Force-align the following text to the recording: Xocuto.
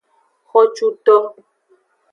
Xocuto. 0.51 1.15